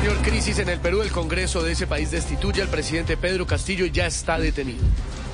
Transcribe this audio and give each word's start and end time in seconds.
señor, 0.00 0.18
crisis 0.18 0.58
en 0.58 0.68
el 0.68 0.78
Perú. 0.78 1.00
El 1.00 1.10
Congreso 1.10 1.62
de 1.62 1.72
ese 1.72 1.86
país 1.86 2.10
destituye 2.10 2.60
al 2.60 2.68
presidente 2.68 3.16
Pedro 3.16 3.46
Castillo 3.46 3.86
y 3.86 3.90
ya 3.90 4.06
está 4.06 4.38
detenido. 4.38 4.84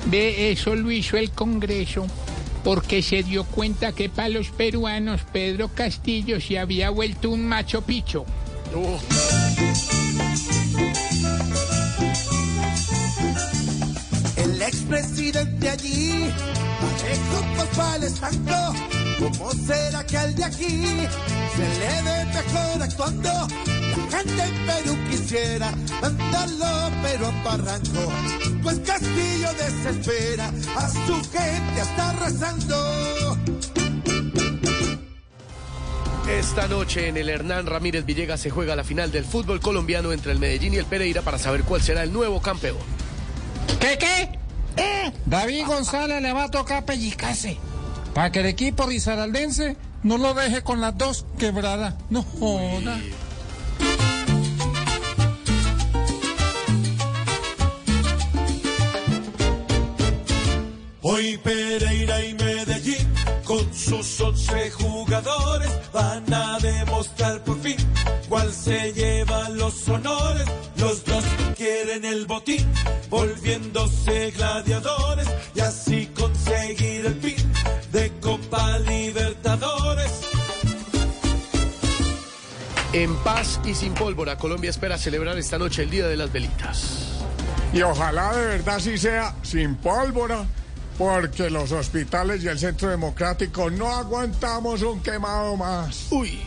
Ve, 0.05 0.51
eso 0.51 0.73
lo 0.75 0.89
hizo 0.89 1.17
el 1.17 1.31
Congreso 1.31 2.07
porque 2.63 3.01
se 3.01 3.23
dio 3.23 3.43
cuenta 3.43 3.91
que 3.91 4.07
para 4.07 4.29
los 4.29 4.51
peruanos 4.51 5.21
Pedro 5.33 5.67
Castillo 5.67 6.39
se 6.39 6.59
había 6.59 6.89
vuelto 6.91 7.29
un 7.29 7.45
macho 7.45 7.81
picho. 7.81 8.25
Uh, 8.73 8.97
El 14.37 14.61
expresidente 14.61 15.69
allí, 15.69 16.29
Pacheco 16.79 17.45
Pascual 17.57 18.13
tanto. 18.17 18.73
¿Cómo 19.19 19.51
será 19.51 20.05
que 20.05 20.17
al 20.17 20.33
de 20.33 20.43
aquí 20.43 20.81
se 21.55 21.79
le 21.79 22.01
ve 22.01 22.25
mejor 22.33 22.81
actuando? 22.81 23.47
La 24.25 24.31
gente 24.31 24.43
en 24.43 24.65
Perú 24.65 24.97
quisiera 25.09 25.71
mandarlo, 26.01 26.91
pero 27.01 27.27
a 27.27 27.43
Barranco. 27.43 28.11
Pues 28.61 28.79
Castillo 28.79 29.49
desespera 29.53 30.51
a 30.75 30.89
su 30.89 31.15
gente 31.31 31.81
hasta 31.81 32.13
rezando. 32.13 33.37
Esta 36.29 36.67
noche 36.67 37.09
en 37.09 37.17
el 37.17 37.29
Hernán 37.29 37.65
Ramírez 37.65 38.05
Villegas 38.05 38.39
se 38.39 38.49
juega 38.49 38.75
la 38.75 38.83
final 38.83 39.11
del 39.11 39.25
fútbol 39.25 39.59
colombiano 39.59 40.13
entre 40.13 40.31
el 40.31 40.39
Medellín 40.39 40.73
y 40.73 40.77
el 40.77 40.85
Pereira 40.85 41.21
para 41.21 41.37
saber 41.37 41.63
cuál 41.63 41.81
será 41.81 42.03
el 42.03 42.13
nuevo 42.13 42.41
campeón. 42.41 42.77
¿Qué, 43.79 43.97
qué? 43.97 44.39
David 45.25 45.65
González 45.67 46.21
le 46.21 46.31
va 46.33 46.45
a 46.45 46.51
tocar 46.51 46.85
pellizcarse. 46.85 47.57
Para 48.13 48.31
que 48.31 48.39
el 48.39 48.45
equipo 48.45 48.85
risaraldense 48.85 49.75
no 50.03 50.17
lo 50.17 50.33
deje 50.33 50.63
con 50.63 50.79
las 50.79 50.97
dos 50.97 51.25
quebradas. 51.37 51.95
No 52.09 52.23
joda. 52.23 52.99
Hoy 61.05 61.37
Pereira 61.37 62.23
y 62.23 62.33
Medellín, 62.33 63.13
con 63.43 63.73
sus 63.73 64.21
once 64.21 64.71
jugadores, 64.71 65.69
van 65.91 66.33
a 66.33 66.57
demostrar 66.59 67.43
por 67.43 67.59
fin 67.59 67.75
cuál 68.29 68.53
se 68.53 68.93
lleva 68.93 69.49
los 69.49 69.85
honores. 69.89 70.47
Los 70.77 71.03
dos 71.03 71.25
quieren 71.57 72.05
el 72.05 72.25
botín, 72.25 72.65
volviéndose 73.09 74.31
gladiadores 74.31 75.27
y 75.53 75.59
así 75.59 76.07
conseguir 76.07 77.05
el 77.05 77.15
pin 77.15 77.51
de 77.91 78.09
Copa 78.21 78.79
Libertadores. 78.79 80.21
En 82.93 83.13
paz 83.17 83.59
y 83.65 83.75
sin 83.75 83.93
pólvora, 83.93 84.37
Colombia 84.37 84.69
espera 84.69 84.97
celebrar 84.97 85.37
esta 85.37 85.57
noche 85.57 85.83
el 85.83 85.89
Día 85.89 86.07
de 86.07 86.15
las 86.15 86.31
Velitas. 86.31 87.25
Y 87.73 87.81
ojalá 87.81 88.33
de 88.33 88.47
verdad 88.47 88.79
sí 88.79 88.97
sea 88.97 89.35
sin 89.41 89.75
pólvora, 89.75 90.45
porque 90.97 91.49
los 91.49 91.71
hospitales 91.71 92.43
y 92.43 92.47
el 92.47 92.59
Centro 92.59 92.89
Democrático 92.89 93.69
no 93.69 93.89
aguantamos 93.89 94.81
un 94.81 95.01
quemado 95.01 95.57
más. 95.57 96.07
Uy. 96.11 96.41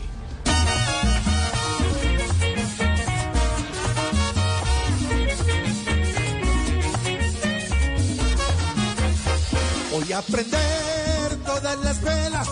Voy 9.91 10.13
a 10.13 10.21
prender 10.21 11.35
todas 11.45 11.79
las 11.79 12.01
velas, 12.01 12.47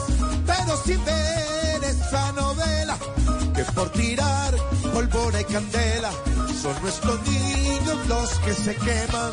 pero 0.47 0.77
sin 0.83 1.05
ver 1.05 1.83
esa 1.83 2.31
novela. 2.31 2.97
Que 3.55 3.63
por 3.65 3.89
tirar 3.91 4.55
pólvora 4.91 5.41
y 5.41 5.45
candela 5.45 6.11
son 6.61 6.81
nuestros 6.81 7.21
niños 7.27 8.07
los 8.07 8.29
que 8.39 8.53
se 8.53 8.75
queman. 8.75 9.31